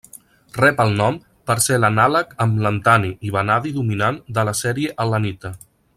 [0.59, 1.19] Rep el nom
[1.51, 5.55] per ser l'anàleg amb lantani i vanadi dominant de la sèrie al·lanita.